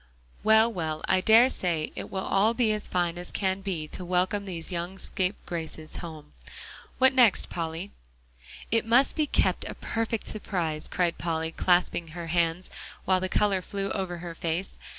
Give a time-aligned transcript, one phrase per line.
[0.43, 4.03] "Well, well, I dare say it will all be as fine as can be to
[4.03, 6.33] welcome these young scapegraces home.
[6.97, 7.91] What next, Polly?"
[8.71, 12.71] "It must be kept a perfect surprise," cried Polly, clasping her hands
[13.05, 14.79] while the color flew over her face.